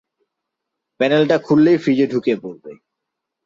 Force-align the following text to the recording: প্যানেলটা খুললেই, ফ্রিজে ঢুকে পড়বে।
প্যানেলটা 0.99 1.37
খুললেই, 1.37 1.77
ফ্রিজে 1.77 2.05
ঢুকে 2.07 2.33
পড়বে। 2.35 2.71